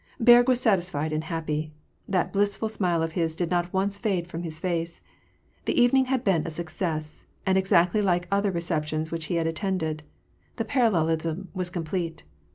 Berg 0.19 0.47
was 0.47 0.59
satisfied 0.59 1.13
and 1.13 1.25
happy. 1.25 1.73
That 2.09 2.33
blissful 2.33 2.69
smile 2.69 3.03
of 3.03 3.11
his 3.11 3.35
did 3.35 3.51
not 3.51 3.71
once 3.71 3.99
fade 3.99 4.25
from 4.25 4.41
his 4.41 4.59
face. 4.59 4.99
The 5.65 5.79
evening 5.79 6.05
had 6.05 6.23
been 6.23 6.47
a 6.47 6.49
success, 6.49 7.27
and 7.45 7.55
exactly 7.55 8.01
like 8.01 8.27
other 8.31 8.49
receptions 8.49 9.11
which 9.11 9.25
he 9.25 9.35
had 9.35 9.45
attended. 9.45 10.01
The 10.55 10.65
parallelism 10.65 11.49
was 11.53 11.69
complete. 11.69 12.23